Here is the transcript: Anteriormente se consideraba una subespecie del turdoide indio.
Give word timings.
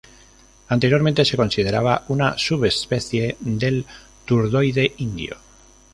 Anteriormente 0.69 1.23
se 1.23 1.37
consideraba 1.37 2.05
una 2.07 2.35
subespecie 2.35 3.35
del 3.39 3.85
turdoide 4.25 4.93
indio. 4.97 5.37